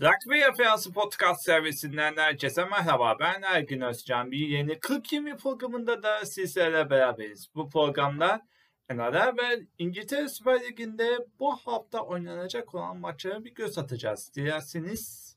Rugby 0.00 0.38
Yapıyası 0.38 0.92
Podcast 0.92 1.44
servisinden 1.44 2.16
herkese 2.16 2.64
merhaba. 2.64 3.16
Ben 3.20 3.42
Ergün 3.42 3.80
Özcan. 3.80 4.30
Bir 4.30 4.48
yeni 4.48 4.72
40-20 4.72 5.36
programında 5.36 6.02
da 6.02 6.26
sizlerle 6.26 6.90
beraberiz. 6.90 7.48
Bu 7.54 7.70
programda 7.70 8.46
NRL 8.90 9.36
ve 9.36 9.66
İngiltere 9.78 10.28
Süper 10.28 10.60
Ligi'nde 10.60 11.26
bu 11.38 11.56
hafta 11.56 12.00
oynanacak 12.00 12.74
olan 12.74 12.96
maçlara 12.96 13.44
bir 13.44 13.54
göz 13.54 13.78
atacağız. 13.78 14.32
Dilerseniz 14.36 15.36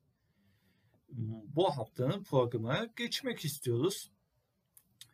bu 1.56 1.78
haftanın 1.78 2.24
programına 2.24 2.88
geçmek 2.96 3.46
istiyoruz. 3.46 4.12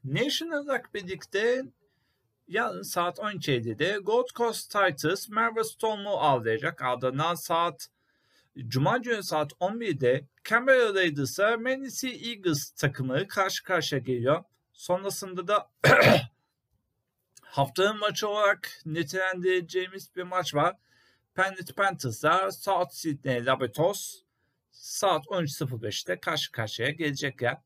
National 0.03 0.67
Rugby 0.67 0.97
League'de 0.97 1.65
yarın 2.47 2.81
saat 2.81 3.19
12.50'de 3.19 3.97
Gold 3.97 4.27
Coast 4.35 4.71
Titans 4.71 5.29
Melbourne 5.29 5.63
Storm'u 5.63 6.09
avlayacak. 6.09 6.81
Ardından 6.81 7.35
saat 7.35 7.89
Cuma 8.57 8.97
günü 8.97 9.23
saat 9.23 9.51
11'de 9.51 10.27
Canberra 10.43 10.93
Raiders'a 10.93 11.57
Manly 11.57 12.29
Eagles 12.31 12.71
takımı 12.71 13.27
karşı 13.27 13.63
karşıya 13.63 14.01
geliyor. 14.01 14.43
Sonrasında 14.73 15.47
da 15.47 15.71
haftanın 17.41 17.99
maçı 17.99 18.27
olarak 18.27 18.81
nitelendireceğimiz 18.85 20.15
bir 20.15 20.23
maç 20.23 20.55
var. 20.55 20.75
Penrith 21.35 21.73
Panthers'la 21.75 22.51
South 22.51 22.93
Sydney 22.93 23.45
Rabbitohs 23.45 24.15
saat 24.71 25.25
13.05'te 25.25 26.19
karşı 26.19 26.51
karşıya 26.51 26.89
gelecekler. 26.89 27.57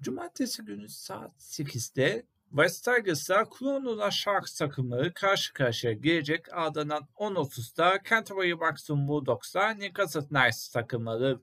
Cumartesi 0.00 0.62
günü 0.62 0.88
saat 0.88 1.32
8'de 1.38 2.26
West 2.50 2.84
Tigers'la 2.84 3.46
Cronulla 3.58 4.10
Sharks 4.10 4.58
takımları 4.58 5.14
karşı 5.14 5.52
karşıya 5.52 5.92
gelecek. 5.92 6.52
Ardından 6.52 7.08
10.30'da 7.16 7.98
Canterbury 8.08 8.60
Buxton 8.60 9.08
Bulldogs'la 9.08 9.70
Newcastle 9.70 10.26
Knights 10.26 10.68
takımları 10.68 11.40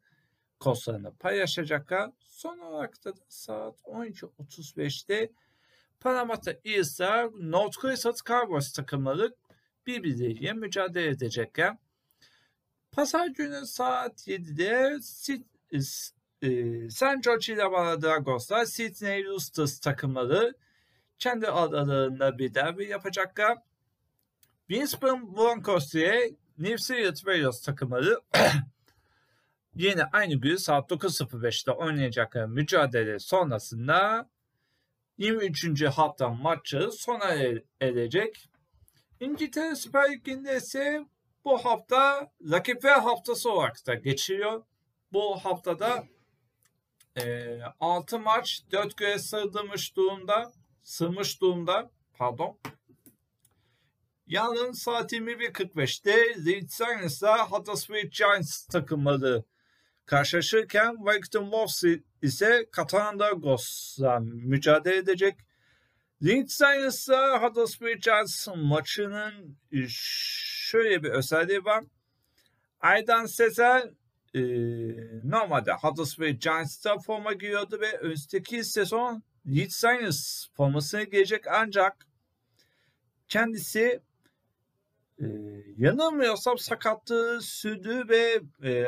koslarını 0.59 1.15
paylaşacaklar. 1.15 2.11
Son 2.27 2.59
olarak 2.59 3.05
da 3.05 3.13
saat 3.29 3.81
12.35'te 3.81 5.31
Parramatta 5.99 6.53
Eels'la 6.65 7.29
North 7.39 7.81
Crescent 7.81 8.25
Cowboys 8.25 8.73
takımları 8.73 9.35
birbirleriyle 9.85 10.53
mücadele 10.53 11.07
edecekler. 11.07 11.77
Pazar 12.91 13.27
günü 13.27 13.65
saat 13.65 14.27
7'de 14.27 14.99
e, 16.41 16.89
St. 16.89 17.23
George 17.23 17.53
ile 17.53 18.01
Dragos'la 18.01 18.65
Sydney 18.65 19.25
Roosters 19.25 19.79
takımları 19.79 20.53
kendi 21.19 21.47
aralarında 21.47 22.37
bir 22.37 22.53
derbi 22.53 22.85
yapacaklar. 22.85 23.57
Brisbane 24.69 25.37
Broncos 25.37 25.95
ile 25.95 26.31
New 26.57 26.77
Zealand 26.77 27.15
Warriors 27.15 27.61
takımları 27.61 28.21
yine 29.75 30.03
aynı 30.03 30.35
gün 30.35 30.55
saat 30.55 30.91
9.05'te 30.91 31.71
oynayacakları 31.71 32.47
mücadele 32.47 33.19
sonrasında 33.19 34.29
23. 35.17 35.83
hafta 35.83 36.29
maçı 36.29 36.89
sona 36.91 37.25
er-, 37.25 37.63
erecek. 37.81 38.49
İngiltere 39.19 39.75
Süper 39.75 40.11
Ligi'nde 40.11 40.57
ise 40.57 41.05
bu 41.45 41.65
hafta 41.65 42.31
rakipler 42.51 42.99
haftası 42.99 43.51
olarak 43.51 43.87
da 43.87 43.95
geçiyor. 43.95 44.63
Bu 45.13 45.37
haftada 45.37 46.03
e, 47.17 47.59
6 47.79 48.19
maç 48.19 48.61
4 48.71 48.97
göre 48.97 49.19
sığdırmış 49.19 49.95
durumda 49.95 50.51
sığmış 50.87 51.41
durumda. 51.41 51.91
Pardon. 52.13 52.59
Yarın 54.27 54.71
saat 54.71 55.13
21.45'te 55.13 56.45
Leeds 56.45 56.77
Giants'la 56.77 57.51
Huddersfield 57.51 58.11
Giants 58.11 58.65
takımları 58.65 59.43
karşılaşırken 60.05 60.95
Wellington 60.95 61.43
Wolves 61.43 62.01
ise 62.21 62.65
Catalan 62.75 63.41
Ghost'la 63.41 64.19
mücadele 64.19 64.97
edecek. 64.97 65.35
Leeds 66.25 66.59
Giants'la 66.59 67.43
Huddersfield 67.43 68.03
Giants 68.03 68.47
maçının 68.55 69.57
şöyle 70.69 71.03
bir 71.03 71.09
özelliği 71.09 71.65
var. 71.65 71.83
Aydan 72.79 73.25
Sezer 73.25 73.89
e, 74.33 74.41
normalde 75.23 75.73
Huddersfield 75.73 76.41
Giants'ta 76.41 76.97
forma 76.97 77.33
giyiyordu 77.33 77.79
ve 77.81 77.97
önümüzdeki 77.97 78.63
sezon 78.63 79.23
Leeds 79.47 79.75
Sinus 79.75 80.49
formasını 80.53 81.03
giyecek 81.03 81.47
ancak 81.47 82.07
kendisi 83.27 84.01
e, 85.19 85.25
yanılmıyorsam 85.77 86.57
sakatlığı 86.57 87.41
sürdü 87.41 88.03
ve 88.09 88.41
e, 88.63 88.87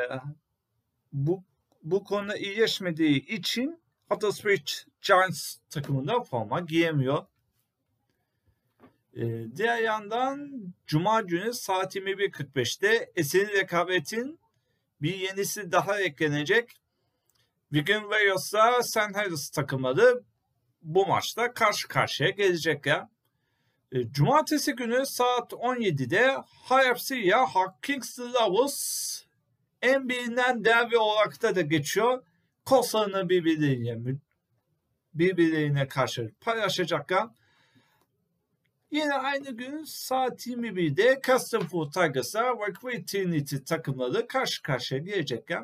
bu 1.13 1.43
bu 1.83 2.03
konuda 2.03 2.37
iyileşmediği 2.37 3.25
için 3.25 3.81
Huddersfield 4.09 4.67
Giants 5.01 5.55
takımında 5.69 6.23
forma 6.23 6.59
giyemiyor. 6.59 7.25
E, 9.13 9.55
diğer 9.55 9.77
yandan 9.77 10.51
Cuma 10.87 11.21
günü 11.21 11.53
saat 11.53 11.95
21.45'te 11.95 13.11
eseri 13.15 13.47
rekabetin 13.47 14.39
bir 15.01 15.15
yenisi 15.15 15.71
daha 15.71 16.01
eklenecek. 16.01 16.75
Wigan 17.73 18.01
Warriors'la 18.01 18.83
St. 18.83 19.15
Helens 19.15 19.49
takımları 19.49 20.23
bu 20.81 21.07
maçta 21.07 21.53
karşı 21.53 21.87
karşıya 21.87 22.29
gelecekler. 22.29 23.07
E, 23.91 24.11
Cumartesi 24.11 24.75
günü 24.75 25.05
saat 25.05 25.53
17'de 25.53 26.35
HFC'ye 26.69 27.35
Kingston 27.81 28.33
Lovers 28.33 29.21
en 29.81 30.09
bilinen 30.09 30.65
derbi 30.65 30.97
olarak 30.97 31.41
da, 31.41 31.55
da 31.55 31.61
geçiyor. 31.61 32.23
Kollarını 32.65 33.29
birbirlerine, 33.29 34.15
birbirlerine 35.13 35.87
karşı 35.87 36.31
paylaşacaklar. 36.41 37.27
Yine 38.91 39.13
aynı 39.13 39.51
gün 39.51 39.83
saat 39.83 40.47
21'de 40.47 41.19
Custom 41.23 41.67
Food 41.67 41.91
Tigers'a 41.91 42.51
Wakeway 42.57 43.05
Trinity 43.05 43.55
takımları 43.55 44.27
karşı 44.27 44.61
karşıya 44.61 45.01
gelecekler. 45.01 45.63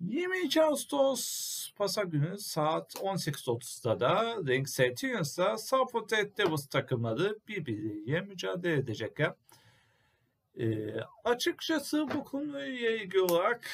22 0.00 0.62
Ağustos 0.62 1.72
Pazar 1.76 2.04
günü 2.04 2.38
saat 2.38 2.94
18.30'da 2.94 4.00
da 4.00 4.36
Ring 4.46 4.68
Centurions'la 4.68 5.58
Southport 5.58 6.12
Red 6.12 6.38
Devils 6.38 6.66
takımları 6.66 7.38
birbiriyle 7.48 8.20
mücadele 8.20 8.74
edecekler. 8.74 9.34
E, 10.58 10.94
açıkçası 11.24 12.08
bu 12.14 12.24
konuyla 12.24 12.90
ilgili 12.90 13.20
olarak 13.20 13.70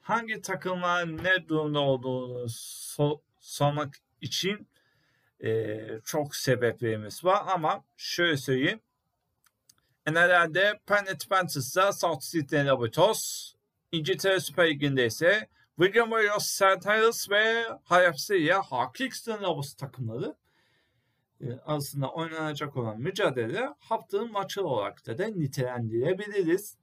hangi 0.00 0.42
takımlar 0.42 1.24
ne 1.24 1.48
durumda 1.48 1.80
olduğunu 1.80 2.46
so 2.48 3.20
sormak 3.40 3.96
için 4.20 4.68
e, 5.44 5.78
çok 6.04 6.36
sebeplerimiz 6.36 7.24
var 7.24 7.44
ama 7.46 7.84
şöyle 7.96 8.36
söyleyeyim. 8.36 8.80
NRL'de 10.06 10.80
Planet 10.86 11.28
Panthers'la 11.28 11.92
South 11.92 12.22
Sydney 12.22 12.66
Laboratories 12.66 13.54
İngiltere 13.92 14.40
Süper 14.40 14.70
Ligi'nde 14.70 15.06
ise 15.06 15.48
Wigan 15.76 16.04
Warriors, 16.04 16.46
St. 16.46 16.86
Helens 16.86 17.30
ve 17.30 17.64
HFC'ye 17.84 18.56
Kingston 18.94 19.42
Lovers 19.42 19.74
takımları 19.74 20.36
e, 21.40 21.52
arasında 21.52 22.12
oynanacak 22.12 22.76
olan 22.76 23.00
mücadele 23.00 23.68
haftanın 23.78 24.32
maçı 24.32 24.64
olarak 24.64 25.06
da, 25.06 25.18
da 25.18 25.26
nitelendirebiliriz. 25.26 26.76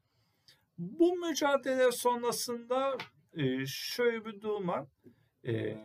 Bu 0.78 1.16
mücadele 1.16 1.92
sonrasında 1.92 2.98
e, 3.34 3.66
şöyle 3.66 4.26
bir 4.26 4.42
durum 4.42 4.68
var. 4.68 4.86
E, 5.48 5.78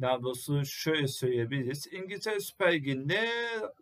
daha 0.00 0.22
doğrusu 0.22 0.64
şöyle 0.64 1.08
söyleyebiliriz. 1.08 1.86
İngiltere 1.92 2.40
Süper 2.40 2.72
Ligi'nde 2.72 3.28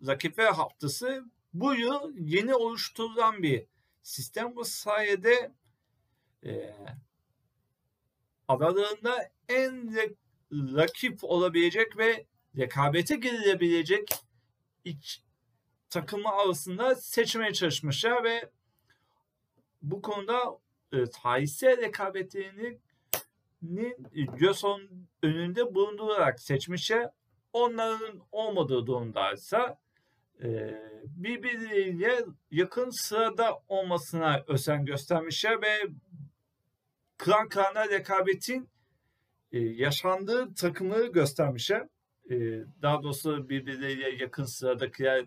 rakipler 0.06 0.52
haftası 0.52 1.24
bu 1.54 1.74
yıl 1.74 2.12
yeni 2.18 2.54
oluşturulan 2.54 3.42
bir 3.42 3.66
sistem. 4.02 4.56
Bu 4.56 4.64
sayede 4.64 5.52
e, 6.46 6.74
aralarında 8.48 9.28
en 9.48 9.94
rakip 10.52 11.24
olabilecek 11.24 11.98
ve 11.98 12.26
rekabete 12.56 13.16
girilebilecek 13.16 14.08
iç 14.84 15.22
takımı 15.90 16.28
arasında 16.28 16.94
seçmeye 16.94 17.52
çalışmışlar 17.52 18.24
ve 18.24 18.50
bu 19.82 20.02
konuda 20.02 20.58
e, 20.92 21.04
tarihsel 21.22 21.76
rekabetlerini 21.76 22.78
göz 24.12 24.64
önünde 25.22 25.74
bulundurarak 25.74 26.40
seçmişler. 26.40 27.10
Onların 27.52 28.20
olmadığı 28.32 28.86
durumdaysa 28.86 29.78
e, 30.42 30.74
birbirleriyle 31.04 32.24
yakın 32.50 32.90
sırada 32.90 33.62
olmasına 33.68 34.44
özen 34.46 34.84
göstermişler 34.84 35.62
ve 35.62 35.78
klan 37.18 37.48
klana 37.48 37.88
rekabetin 37.88 38.68
e, 39.52 39.58
yaşandığı 39.58 40.54
takımı 40.54 41.06
göstermişler. 41.06 41.88
E, 42.30 42.36
daha 42.82 43.02
doğrusu 43.02 43.48
birbirleriyle 43.48 44.10
yakın 44.10 44.44
sıradakiler 44.44 45.26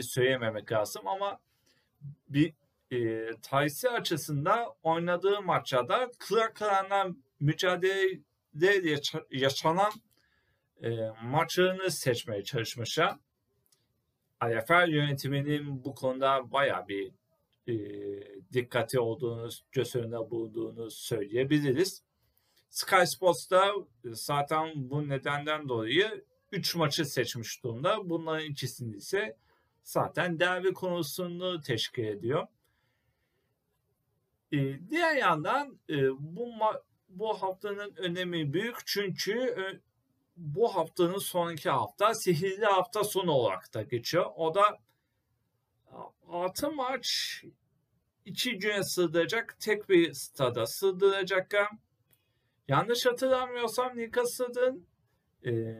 söylememek 0.00 0.72
lazım 0.72 1.08
ama 1.08 1.38
bir 2.28 2.54
e, 2.90 3.30
Taysi 3.42 3.90
açısından 3.90 4.66
oynadığı 4.82 5.42
maçlarda 5.42 6.10
kıra 6.18 6.52
kırana 6.52 7.06
mücadele 7.40 9.00
yaşanan 9.30 9.92
e, 10.82 10.90
maçlarını 11.22 11.90
seçmeye 11.90 12.44
çalışmışlar. 12.44 13.16
IFL 14.42 14.88
yönetiminin 14.88 15.84
bu 15.84 15.94
konuda 15.94 16.52
baya 16.52 16.88
bir 16.88 17.12
e, 17.68 17.74
dikkati 18.52 19.00
olduğunu, 19.00 19.48
göz 19.72 19.96
önünde 19.96 20.30
bulunduğunu 20.30 20.90
söyleyebiliriz. 20.90 22.02
Sky 22.70 23.04
Sports'ta 23.04 23.72
zaten 24.04 24.90
bu 24.90 25.08
nedenden 25.08 25.68
dolayı 25.68 26.24
3 26.52 26.76
maçı 26.76 27.04
seçmiş 27.04 27.64
durumda. 27.64 28.10
Bunların 28.10 28.46
ikisini 28.46 28.96
ise 28.96 29.36
zaten 29.82 30.40
derbi 30.40 30.72
konusunu 30.72 31.60
teşkil 31.60 32.04
ediyor. 32.04 32.46
Ee, 34.52 34.90
diğer 34.90 35.16
yandan 35.16 35.78
e, 35.90 36.10
bu 36.18 36.52
bu 37.08 37.42
haftanın 37.42 37.94
önemi 37.96 38.52
büyük 38.52 38.76
çünkü 38.86 39.56
bu 40.36 40.76
haftanın 40.76 41.18
sonraki 41.18 41.70
hafta 41.70 42.14
sihirli 42.14 42.64
hafta 42.64 43.04
sonu 43.04 43.32
olarak 43.32 43.74
da 43.74 43.82
geçiyor. 43.82 44.26
O 44.36 44.54
da 44.54 44.78
6 46.28 46.70
maç 46.72 47.42
iki 48.24 48.58
güne 48.58 48.82
sığdıracak 48.82 49.56
tek 49.60 49.88
bir 49.88 50.12
stada 50.12 50.66
sığdıracak. 50.66 51.54
Yanlış 52.68 53.06
hatırlamıyorsam 53.06 53.96
Newcastle'ın 53.96 54.86
e, 55.46 55.74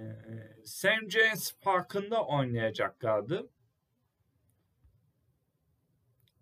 St. 0.64 1.10
James 1.10 1.52
Park'ında 1.60 2.24
oynayacaklardı. 2.24 3.48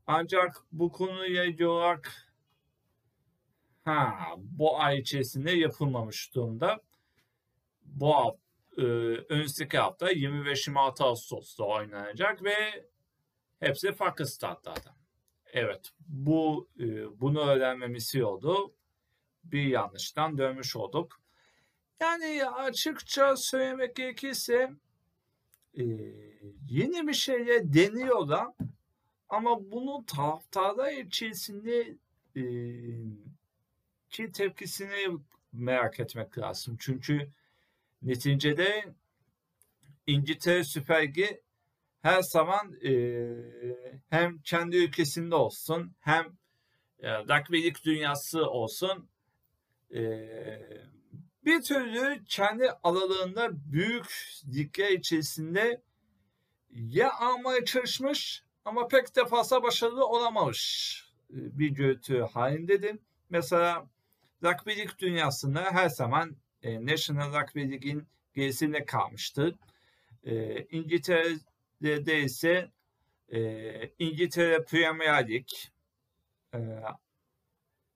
Ancak 0.07 0.57
bu 0.73 0.93
konuya 0.93 1.45
ilgili 1.45 1.67
olarak 1.67 2.33
ha, 3.85 4.15
bu 4.37 4.81
ay 4.81 4.99
içerisinde 4.99 5.51
yapılmamış 5.51 6.35
durumda. 6.35 6.81
Bu 7.85 8.15
hafta, 8.15 8.41
e, 8.77 8.83
önümüzdeki 9.29 9.79
hafta 9.79 10.13
25-26 10.13 11.05
Ağustos'ta 11.05 11.65
oynanacak 11.65 12.45
ve 12.45 12.90
hepsi 13.61 13.93
farklı 13.93 14.27
statlarda. 14.27 14.97
Evet, 15.53 15.91
bu 16.09 16.69
e, 16.81 17.21
bunu 17.21 17.41
öğrenmemiz 17.41 18.15
iyi 18.15 18.25
oldu. 18.25 18.75
Bir 19.45 19.63
yanlıştan 19.63 20.39
dönmüş 20.39 20.77
olduk. 20.77 21.21
Yani 22.01 22.45
açıkça 22.45 23.37
söylemek 23.37 23.97
gerekirse 23.97 24.71
e, 25.79 25.83
yeni 26.69 27.09
bir 27.09 27.15
şeye 27.15 27.73
deniyorlar 27.73 28.49
ama 29.29 29.71
bunu 29.71 30.07
taraftarlar 30.07 30.93
içerisinde 30.93 31.97
e, 32.37 32.43
ki 34.11 34.33
tepkisini 34.33 35.19
merak 35.53 36.01
etmek 36.01 36.39
lazım. 36.39 36.77
Çünkü 36.81 37.31
neticede 38.03 38.85
İngiltere 40.07 40.65
Süper 40.65 41.03
Ligi 41.03 41.43
her 42.03 42.23
zaman 42.23 42.75
e, 42.85 42.93
hem 44.11 44.39
kendi 44.39 44.77
ülkesinde 44.77 45.35
olsun 45.35 45.95
hem 46.01 46.27
e, 46.99 47.19
rugbylik 47.19 47.85
dünyası 47.85 48.51
olsun 48.51 49.09
e, 49.95 50.01
bir 51.45 51.63
türlü 51.63 52.25
kendi 52.25 52.71
alanında 52.83 53.73
büyük 53.73 54.07
ligler 54.55 54.91
içerisinde 54.91 55.83
ya 56.71 57.13
almaya 57.13 57.65
çalışmış 57.65 58.45
ama 58.65 58.89
pek 58.89 59.17
de 59.17 59.25
fazla 59.25 59.63
başarılı 59.63 60.07
olamamış 60.07 61.05
bir 61.31 61.69
görüntü 61.69 62.21
halindedir. 62.21 62.99
Mesela 63.31 63.87
rugby 64.43 64.71
lig 64.71 64.91
dünyasında 64.99 65.63
her 65.63 65.89
zaman 65.89 66.37
e, 66.63 66.87
National 66.87 67.41
Rugby 67.41 67.61
League'in 67.61 68.09
gerisinde 68.35 68.85
kalmıştır. 68.85 69.55
E, 70.25 70.65
İngiltere'de 71.81 72.21
ise 72.21 72.71
e, 73.29 73.93
İngiltere 73.99 74.65
Premier 74.65 75.29
Lig, 75.29 75.47
e, 76.55 76.59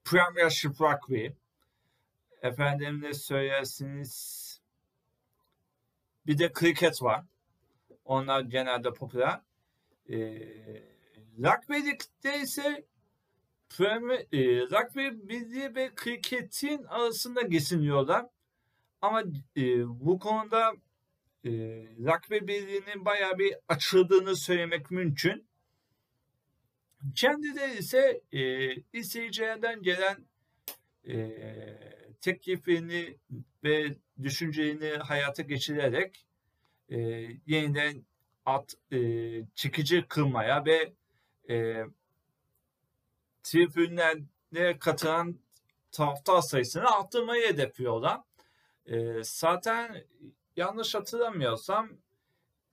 Premiership 0.05 0.81
Rugby, 0.81 1.27
efendim 2.43 3.03
ne 3.03 3.15
söylersiniz 3.15 4.45
bir 6.27 6.39
de 6.39 6.53
kriket 6.53 7.03
var. 7.03 7.25
Onlar 8.05 8.41
genelde 8.41 8.93
popüler. 8.93 9.41
E, 10.09 10.17
rugby 11.39 11.75
Lig'de 11.75 12.41
ise 12.41 12.85
Premier, 13.69 14.27
e, 14.33 14.61
rugby 14.61 15.29
birliği 15.29 15.75
ve 15.75 15.95
kriketin 15.95 16.85
arasında 16.85 17.43
geçiniyorlar. 17.43 18.27
Ama 19.01 19.23
e, 19.57 19.89
bu 19.89 20.19
konuda 20.19 20.73
e, 21.45 21.51
rugby 21.99 22.47
birliğinin 22.47 23.05
bayağı 23.05 23.39
bir 23.39 23.55
açıldığını 23.69 24.37
söylemek 24.37 24.91
mümkün. 24.91 25.47
Kendileri 27.15 27.79
ise 27.79 28.21
e, 28.33 28.75
izleyicilerden 28.93 29.83
gelen 29.83 30.17
e, 31.09 31.31
teklifini 32.21 33.17
ve 33.65 33.95
düşüncelerini 34.23 34.97
hayata 34.97 35.43
geçirerek 35.43 36.27
e, 36.89 36.99
yeniden 37.47 38.05
at 38.47 38.75
e, 38.93 38.99
çekici 39.55 40.05
kılmaya 40.09 40.65
ve 40.65 40.93
e, 41.51 41.85
tribünlerine 43.43 44.79
katılan 44.79 45.39
taraftar 45.93 46.41
sayısını 46.41 46.91
arttırmayı 46.97 47.47
hedefliyorlar. 47.47 48.21
E, 48.87 49.23
zaten 49.23 50.05
yanlış 50.57 50.95
hatırlamıyorsam 50.95 51.89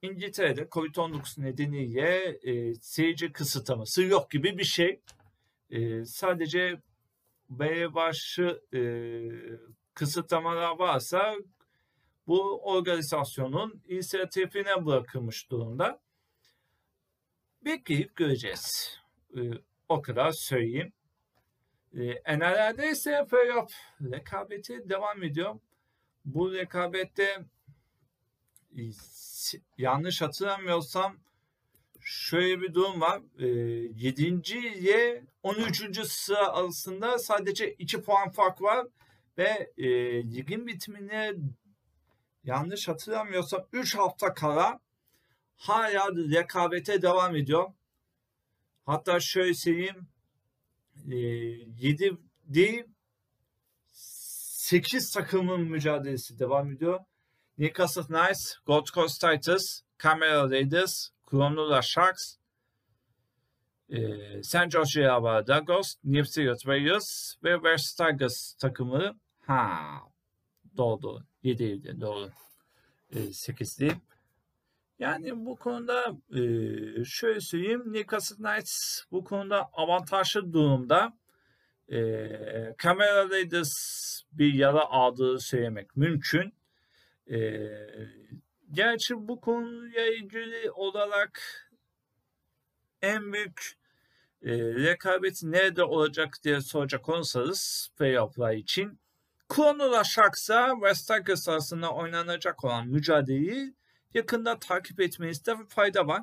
İngiltere'de 0.02 0.62
Covid-19 0.62 1.42
nedeniyle 1.42 2.40
e, 2.44 2.76
seyirci 2.76 3.32
kısıtlaması 3.32 4.04
yok 4.04 4.32
gibi 4.32 4.58
bir 4.58 4.64
şey. 4.64 5.02
E, 5.70 6.06
sadece 6.06 6.82
belli 7.50 7.94
başlı 7.94 8.62
e, 8.74 8.82
kısıtlamalar 9.94 10.80
varsa 10.80 11.36
bu 12.28 12.62
organizasyonun 12.64 13.82
inisiyatifine 13.88 14.86
bırakılmış 14.86 15.52
durumda. 15.52 16.02
Bekleyip 17.66 18.16
göreceğiz. 18.16 18.98
E, 19.38 19.40
o 19.90 20.02
kadar 20.02 20.32
söyleyeyim. 20.32 20.94
E, 21.94 22.38
NRL'de 22.38 22.90
ise 22.90 23.28
playoff 23.30 23.72
rekabeti 24.02 24.90
devam 24.90 25.24
ediyor. 25.24 25.60
Bu 26.26 26.54
rekabette 26.54 27.46
yanlış 29.78 30.22
hatırlamıyorsam 30.22 31.18
şöyle 32.00 32.62
bir 32.62 32.74
durum 32.74 33.02
var. 33.02 33.22
E, 33.40 33.48
7. 33.48 34.24
ile 34.58 35.24
13. 35.44 36.08
sıra 36.08 36.48
arasında 36.48 37.20
sadece 37.20 37.74
2 37.74 38.02
puan 38.02 38.30
fark 38.30 38.62
var 38.62 38.88
ve 39.38 39.72
e, 39.78 39.88
ligin 40.24 40.68
bitimine 40.68 41.34
yanlış 42.44 42.88
hatırlamıyorsam 42.88 43.68
3 43.74 43.96
hafta 43.96 44.34
kala 44.34 44.80
hala 45.58 46.12
rekabete 46.16 47.02
devam 47.02 47.36
ediyor. 47.36 47.72
Hatta 48.86 49.20
şöyle 49.20 49.54
söyleyeyim 49.54 50.08
e, 51.12 51.16
7 51.16 52.18
değil 52.46 52.84
8 53.92 55.12
takımın 55.12 55.62
mücadelesi 55.62 56.40
devam 56.40 56.72
ediyor. 56.72 57.00
Newcastle 57.58 58.04
Knights, 58.04 58.58
Gold 58.66 58.88
Coast 58.94 59.22
Titans, 59.22 59.82
Camera 60.04 60.50
Raiders, 60.50 61.12
Cronulla 61.30 61.82
Sharks, 61.82 62.38
e, 63.90 64.44
San 64.44 64.70
Jose 64.70 65.02
Dagos, 65.48 65.96
New 66.04 66.24
Zealand 66.26 66.60
Warriors 66.60 67.36
ve 67.44 67.56
West 67.56 67.98
Tigers 67.98 68.54
takımı 68.54 69.16
ha 69.42 70.02
doğru 70.78 71.20
7 71.44 71.64
7 71.64 72.02
doğru 72.02 72.30
e, 73.10 73.34
8 73.34 73.80
değil. 73.80 73.96
Yani 75.00 75.46
bu 75.46 75.56
konuda 75.56 76.18
e, 76.30 76.42
şöyle 77.06 77.42
söyleyeyim 77.42 77.84
Newcastle 77.94 78.36
Knights 78.36 79.04
bu 79.12 79.24
konuda 79.24 79.70
avantajlı 79.74 80.54
durumda. 80.54 81.14
E, 81.92 82.00
Camera 82.84 83.30
Raiders 83.30 83.72
bir 84.32 84.54
yara 84.54 84.86
aldığı 84.86 85.40
söylemek 85.40 85.98
mümkün. 85.98 86.54
E, 87.28 87.70
gerçi 88.72 89.28
bu 89.28 89.42
konuya 89.42 90.08
ilgili 90.08 90.72
olarak 90.72 91.42
en 93.02 93.34
büyük 93.34 93.74
e, 94.42 94.52
rekabeti 94.60 95.52
nerede 95.52 95.84
olacak 95.84 96.38
diye 96.44 96.62
soracak 96.62 97.10
olursanız 97.10 97.90
playoff'lar 97.98 98.54
için 98.54 99.00
Kronola 99.50 100.04
Sharks'a 100.04 100.74
West 100.74 101.08
Tigers 101.08 101.50
arasında 101.50 101.94
oynanacak 101.94 102.64
olan 102.64 102.88
mücadeleyi 102.88 103.74
yakında 104.14 104.60
takip 104.60 105.00
etmenizde 105.00 105.56
fayda 105.70 106.08
var. 106.08 106.22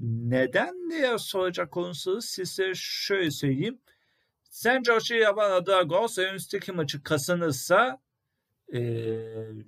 Neden 0.00 0.90
diye 0.90 1.18
soracak 1.18 1.76
olursanız 1.76 2.24
size 2.24 2.72
şöyle 2.74 3.30
söyleyeyim. 3.30 3.80
San 4.50 4.82
Jose 4.82 5.16
Yabana 5.16 5.66
Dragons 5.66 6.18
önümüzdeki 6.18 6.72
maçı 6.72 7.02
kazanırsa 7.02 8.00
e, 8.72 8.80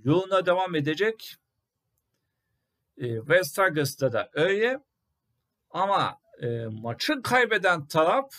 yoluna 0.04 0.46
devam 0.46 0.74
edecek. 0.74 1.36
E, 2.98 3.16
West 3.16 3.56
Tigers 3.56 4.00
da 4.00 4.30
öyle. 4.32 4.80
Ama 5.70 6.18
e, 6.42 6.66
maçı 6.66 7.22
kaybeden 7.22 7.86
taraf 7.86 8.34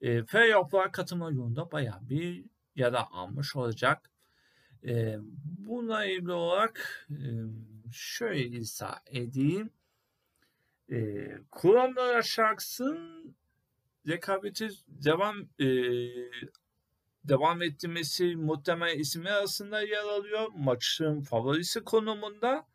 e, 0.00 0.24
playoff'lara 0.24 0.92
katılma 0.92 1.30
yolunda 1.30 1.72
bayağı 1.72 2.08
bir 2.08 2.44
yara 2.76 3.10
almış 3.10 3.56
olacak. 3.56 4.10
E, 4.86 5.16
buna 5.58 6.04
ilgili 6.04 6.32
olarak 6.32 7.06
e, 7.10 7.28
şöyle 7.92 8.46
izah 8.46 8.98
edeyim. 9.06 9.70
E, 10.92 11.28
Kuramlar 11.50 12.22
şarkısının 12.22 13.36
rekabeti 14.08 14.68
devam 14.88 15.48
e, 15.60 15.66
devam 17.24 17.62
ettirmesi 17.62 18.36
muhtemel 18.36 18.98
isimler 18.98 19.32
arasında 19.32 19.82
yer 19.82 20.02
alıyor. 20.02 20.48
Maçın 20.56 21.20
favorisi 21.20 21.80
konumunda. 21.80 22.66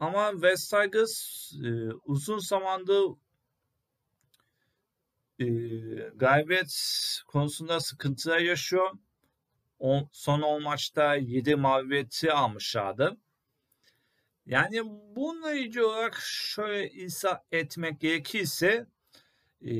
Ama 0.00 0.30
West 0.32 0.70
Tigers 0.70 1.52
e, 1.64 1.92
uzun 2.04 2.38
zamandır 2.38 3.04
e, 5.38 5.46
galibiyet 6.16 6.72
konusunda 7.26 7.80
sıkıntılar 7.80 8.38
yaşıyor. 8.38 8.90
O, 9.78 10.08
son 10.12 10.42
10 10.42 10.62
maçta 10.62 11.14
7 11.14 11.56
mağlubiyeti 11.56 12.32
almışlardı. 12.32 13.16
Yani 14.46 14.82
bununla 15.16 15.52
ilgili 15.52 15.84
olarak 15.84 16.14
şöyle 16.20 16.90
izah 16.90 17.38
etmek 17.52 18.00
gerekirse 18.00 18.86
e, 19.60 19.74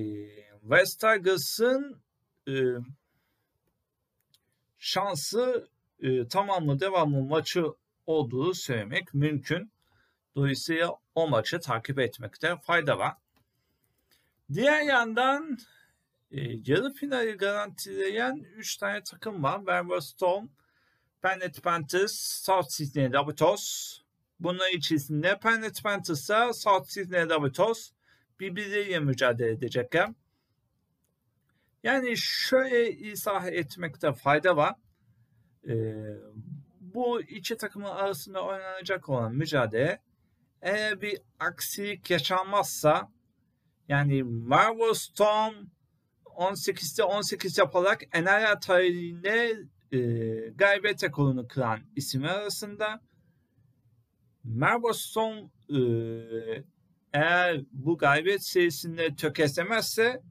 West 0.61 1.00
Tigers'ın 1.00 2.02
e, 2.49 2.52
şansı 4.87 5.69
e, 6.00 6.28
tamamlı 6.28 6.81
devamlı 6.81 7.23
maçı 7.23 7.64
olduğu 8.07 8.55
söylemek 8.55 9.14
mümkün. 9.14 9.73
Dolayısıyla 10.37 10.97
o 11.14 11.28
maçı 11.28 11.61
takip 11.61 11.99
etmekte 11.99 12.57
fayda 12.62 12.99
var. 12.99 13.14
Diğer 14.52 14.83
yandan 14.83 15.59
e, 16.31 16.40
yarı 16.66 16.93
finali 16.93 17.33
garantileyen 17.33 18.47
3 18.57 18.76
tane 18.76 19.02
takım 19.02 19.43
var. 19.43 19.66
Vermont 19.66 20.02
Storm, 20.05 20.49
Planet 21.23 21.62
Panthers, 21.62 22.12
South 22.45 22.69
Sydney 22.69 23.12
Rabbitohs. 23.12 23.99
Bunun 24.40 24.76
içerisinde 24.76 25.38
Planet 25.38 25.83
Panthers'a 25.83 26.52
South 26.52 26.88
Sydney 26.88 27.28
Rabbitohs 27.28 27.90
birbirleriyle 28.40 28.99
mücadele 28.99 29.50
edecekler. 29.50 30.11
Yani 31.87 32.16
şöyle 32.16 32.93
izah 32.93 33.47
etmekte 33.47 34.12
fayda 34.12 34.57
var. 34.57 34.75
Ee, 35.69 35.95
bu 36.81 37.23
iki 37.23 37.57
takımın 37.57 37.90
arasında 37.90 38.45
oynanacak 38.45 39.09
olan 39.09 39.35
mücadele 39.35 40.02
eğer 40.62 41.00
bir 41.00 41.19
aksilik 41.38 42.11
yaşanmazsa 42.11 43.12
yani 43.88 44.23
Marvel 44.23 44.95
Storm 44.95 45.55
18'de 46.25 47.02
18 47.02 47.59
yaparak 47.59 48.02
NRL 48.14 48.61
tarihinde 48.61 49.57
e, 49.93 49.99
galibiyet 50.55 51.05
rekorunu 51.05 51.49
kıran 51.49 51.81
isimler 51.97 52.35
arasında 52.35 53.00
Marvel 54.45 54.93
Storm 54.93 55.50
e, 55.71 55.78
eğer 57.12 57.61
bu 57.73 57.99
galibiyet 57.99 58.45
serisinde 58.45 59.14
tökezlemezse 59.14 60.23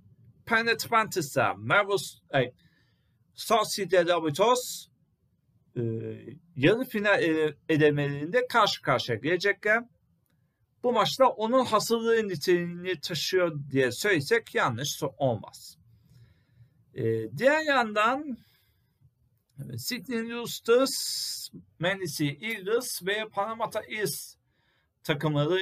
Planet 0.45 0.87
Fantasy, 0.87 1.39
Marvel 1.57 1.97
ay, 2.31 2.51
South 3.33 3.69
City 3.69 3.97
Rabbitohs 3.97 4.87
e, 5.77 5.81
yarı 6.55 6.83
final 6.83 7.23
elemelerinde 7.69 8.47
karşı 8.47 8.81
karşıya 8.81 9.17
gelecekler. 9.17 9.83
Bu 10.83 10.93
maçta 10.93 11.27
onun 11.27 11.65
hasırlığı 11.65 12.27
niteliğini 12.27 12.99
taşıyor 12.99 13.59
diye 13.71 13.91
söylesek 13.91 14.55
yanlış 14.55 15.03
olmaz. 15.17 15.77
E, 16.93 17.03
diğer 17.37 17.61
yandan 17.61 18.37
Sydney 19.77 20.31
Roosters, 20.31 21.49
Manly 21.79 22.37
Eagles 22.41 23.05
ve 23.05 23.29
Panama 23.29 23.69
East 23.89 24.37
takımları 25.03 25.59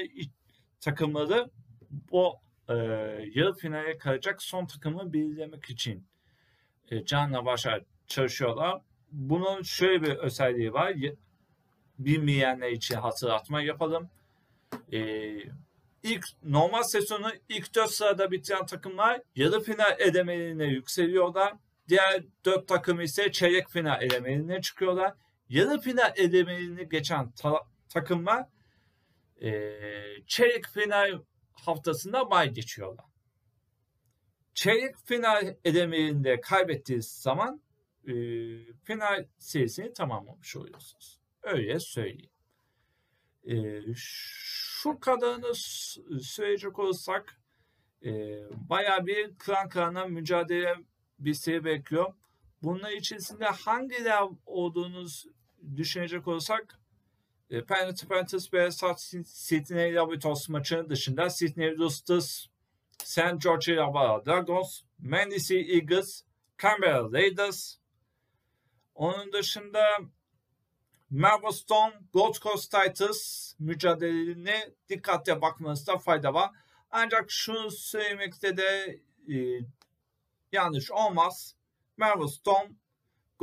takımları 0.82 1.50
bu 1.92 2.43
e, 2.70 2.74
yarı 3.34 3.54
finale 3.54 3.98
kalacak 3.98 4.42
son 4.42 4.66
takımı 4.66 5.14
belirlemek 5.14 5.70
için 5.70 6.04
e, 6.92 7.06
canla 7.06 7.46
başa 7.46 7.82
çalışıyorlar. 8.08 8.82
Bunun 9.12 9.62
şöyle 9.62 10.02
bir 10.02 10.16
özelliği 10.16 10.74
var. 10.74 10.94
Bilmeyenler 12.00 12.72
için 12.72 12.96
hatırlatma 12.96 13.62
yapalım. 13.62 14.10
E, 14.94 15.00
ilk 16.04 16.26
normal 16.44 16.84
sezonu 16.84 17.32
ilk 17.50 17.76
dört 17.76 17.92
sırada 17.92 18.32
bitiren 18.32 18.66
takımlar 18.66 19.22
yarı 19.36 19.62
final 19.62 20.00
edemelerine 20.00 20.66
yükseliyorlar. 20.66 21.54
Diğer 21.90 22.24
dört 22.46 22.68
takım 22.68 23.02
ise 23.02 23.32
çeyrek 23.32 23.70
final 23.70 24.02
elemelerine 24.02 24.62
çıkıyorlar. 24.62 25.14
Yarı 25.50 25.80
final 25.80 26.14
elemelerini 26.16 26.90
geçen 26.90 27.32
ta- 27.32 27.64
takımlar 27.90 28.46
e, 29.42 29.74
çeyrek 30.28 30.68
final 30.68 31.20
haftasında 31.54 32.32
bay 32.32 32.54
geçiyorlar. 32.54 33.06
Çeyrek 34.54 34.96
final 35.06 35.56
elemelerinde 35.66 36.42
kaybettiği 36.42 37.02
zaman 37.02 37.62
e, 38.08 38.14
final 38.84 39.26
serisini 39.38 39.94
tamamlamış 39.94 40.56
oluyorsunuz. 40.56 41.20
Öyle 41.44 41.80
söyleyeyim. 41.80 42.30
E, 43.44 43.82
şu 43.96 45.00
kadarını 45.00 45.56
söyleyecek 46.22 46.80
olursak 46.80 47.42
e, 48.06 48.12
baya 48.70 49.06
bir 49.06 49.36
klan 49.38 49.70
klana 49.70 50.06
mücadele 50.06 50.76
bir 51.20 51.34
seri 51.34 51.66
bekliyor. 51.66 52.14
Bunun 52.64 52.92
içerisinde 52.92 53.46
hangiler 53.46 54.24
olduğunuz 54.46 55.26
düşünecek 55.76 56.28
olursak 56.28 56.80
e, 57.50 57.66
Penalty 57.66 58.06
Panthers 58.06 58.54
ve 58.54 58.72
Sydney 59.26 59.96
Rabbitohs 59.96 60.50
maçının 60.50 60.90
dışında 60.90 61.30
Sydney 61.30 61.78
Roosters, 61.78 62.46
St. 63.04 63.42
George 63.44 63.74
Illawarra 63.74 64.26
Dragons, 64.26 64.82
Manly 65.00 65.74
Eagles, 65.76 66.24
Canberra 66.62 67.12
Raiders. 67.12 67.76
Onun 68.96 69.34
dışında 69.34 69.84
Melbourne 71.10 71.94
Gold 72.14 72.34
Coast 72.34 72.72
Titans 72.72 73.54
mücadelelerine 73.60 74.70
dikkatle 74.90 75.42
bakmanızda 75.42 75.98
fayda 75.98 76.34
var. 76.34 76.52
Ancak 76.92 77.32
şunu 77.32 77.72
söylemekte 77.72 78.58
de 78.58 79.00
e, 79.34 79.36
yanlış 80.52 80.92
olmaz. 80.92 81.56
Melbourne 81.98 82.76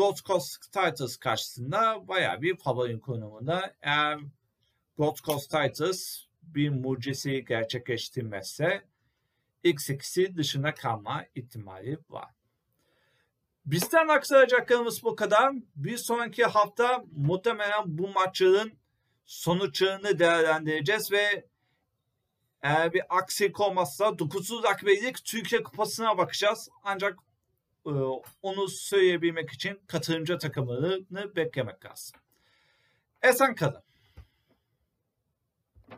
Gold 0.00 0.16
Coast 0.16 0.72
Titans 0.72 1.16
karşısında 1.16 2.08
baya 2.08 2.42
bir 2.42 2.56
favori 2.56 3.00
konumunda. 3.00 3.74
Eğer 3.82 4.18
Gold 4.98 5.16
Coast 5.16 5.50
Titans 5.50 6.20
bir 6.42 6.70
mucizeyi 6.70 7.44
gerçekleştirmezse 7.44 8.84
X2'si 9.64 10.36
dışına 10.36 10.74
kalma 10.74 11.24
ihtimali 11.34 11.98
var. 12.10 12.30
Bizden 13.66 14.08
aktaracaklarımız 14.08 15.02
bu 15.02 15.16
kadar. 15.16 15.52
Bir 15.76 15.96
sonraki 15.96 16.44
hafta 16.44 17.04
muhtemelen 17.12 17.82
bu 17.86 18.08
maçların 18.08 18.72
sonuçlarını 19.24 20.18
değerlendireceğiz 20.18 21.12
ve 21.12 21.46
eğer 22.62 22.92
bir 22.92 23.02
aksilik 23.08 23.60
olmazsa 23.60 24.18
9. 24.18 24.50
rakibelik 24.50 25.24
Türkiye 25.24 25.62
Kupası'na 25.62 26.18
bakacağız. 26.18 26.68
Ancak 26.84 27.29
onu 28.42 28.68
söyleyebilmek 28.68 29.50
için 29.50 29.80
katılımcı 29.86 30.38
takımlarını 30.38 31.36
beklemek 31.36 31.84
lazım. 31.84 32.20
Esen 33.22 33.54
kalın. 33.54 33.89